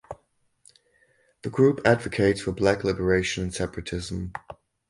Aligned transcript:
The 1.43 1.51
group 1.51 1.79
advocates 1.85 2.41
for 2.41 2.51
black 2.53 2.83
liberation 2.83 3.43
and 3.43 3.53
separatism. 3.53 4.33